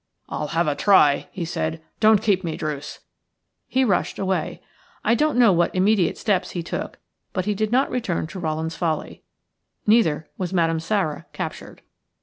"I'll 0.29 0.47
have 0.47 0.65
a 0.65 0.73
try," 0.73 1.27
he 1.31 1.45
said. 1.45 1.79
"Don't 1.99 2.23
keep 2.23 2.43
me, 2.43 2.57
Druce." 2.57 3.01
He 3.67 3.85
rushed 3.85 4.17
away. 4.17 4.59
I 5.05 5.13
don't 5.13 5.37
know 5.37 5.53
what 5.53 5.75
immediate 5.75 6.17
steps 6.17 6.49
he 6.49 6.63
took, 6.63 6.97
but 7.33 7.45
he 7.45 7.53
did 7.53 7.71
not 7.71 7.91
return 7.91 8.25
to 8.29 8.39
Rowland's 8.39 8.75
Folly. 8.75 9.21
Neither 9.85 10.27
was 10.39 10.53
Madame 10.53 10.79
Sara 10.79 11.27
captured. 11.33 11.83